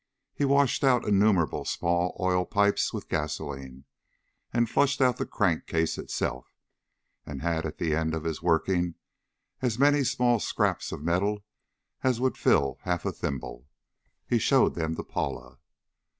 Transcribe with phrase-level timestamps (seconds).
[0.33, 3.85] He washed out innumerable small oil pipes with gasoline,
[4.51, 6.55] and flushed out the crankcase itself,
[7.23, 8.95] and had at the end of his working
[9.61, 11.45] as many small scraps of metal
[12.01, 13.67] as would half fill a thimble.
[14.25, 15.59] He showed then to Paula.